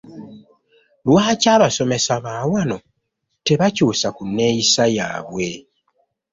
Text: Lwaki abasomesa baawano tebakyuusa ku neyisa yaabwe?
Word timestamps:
Lwaki 1.05 1.47
abasomesa 1.55 2.13
baawano 2.25 2.77
tebakyuusa 3.47 4.07
ku 4.15 4.23
neyisa 4.35 4.83
yaabwe? 4.97 5.49